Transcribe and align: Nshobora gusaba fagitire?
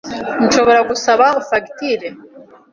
Nshobora 0.45 0.79
gusaba 0.89 1.25
fagitire? 1.47 2.07